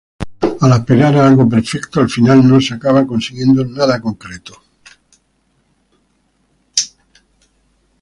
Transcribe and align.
Al 0.61 0.73
aspirar 0.73 1.15
a 1.15 1.27
algo 1.27 1.47
perfecto, 1.47 1.99
al 1.99 2.09
final 2.09 2.49
no 2.49 2.59
se 2.59 2.73
acaba 2.73 3.05
consiguiendo 3.05 3.63
nada 3.63 4.01
concreto. 4.01 4.59